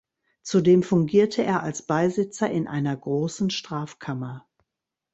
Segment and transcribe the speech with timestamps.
[0.41, 4.47] Zudem fungierte er als Beisitzer in einer Großen Strafkammer.